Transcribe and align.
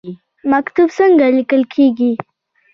مکتوب 0.51 0.89
څنګه 0.97 1.25
لیکل 1.37 1.61
کیږي؟ 1.73 2.11